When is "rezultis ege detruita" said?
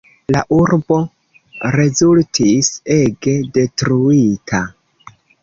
1.75-4.65